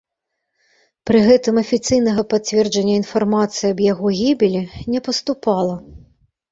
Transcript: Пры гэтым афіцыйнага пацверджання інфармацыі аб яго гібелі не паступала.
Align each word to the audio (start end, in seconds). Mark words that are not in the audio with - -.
Пры 1.09 1.19
гэтым 1.27 1.55
афіцыйнага 1.63 2.21
пацверджання 2.33 2.95
інфармацыі 3.03 3.73
аб 3.73 3.79
яго 3.93 4.07
гібелі 4.23 4.61
не 4.97 5.05
паступала. 5.11 5.75